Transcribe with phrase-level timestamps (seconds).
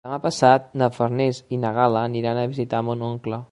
[0.05, 3.43] Demà passat na Farners i na Gal·la aniran a visitar mon oncle.